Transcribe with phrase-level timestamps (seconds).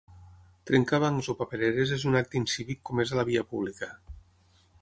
[0.69, 3.95] Trencar bancs o papereres és un acte incívic comès a la via pública.